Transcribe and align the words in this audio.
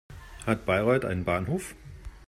Hat 0.47 0.65
Bayreuth 0.65 1.05
einen 1.05 1.25
Bahnhof? 1.25 1.75